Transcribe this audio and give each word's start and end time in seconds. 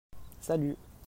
Salut! 0.41 0.77